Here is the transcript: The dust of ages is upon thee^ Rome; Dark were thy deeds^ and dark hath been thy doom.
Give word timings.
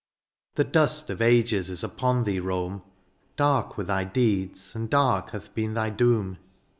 The 0.55 0.63
dust 0.63 1.11
of 1.11 1.21
ages 1.21 1.69
is 1.69 1.83
upon 1.83 2.25
thee^ 2.25 2.43
Rome; 2.43 2.81
Dark 3.35 3.77
were 3.77 3.83
thy 3.83 4.03
deeds^ 4.03 4.73
and 4.73 4.89
dark 4.89 5.29
hath 5.29 5.53
been 5.53 5.75
thy 5.75 5.91
doom. 5.91 6.39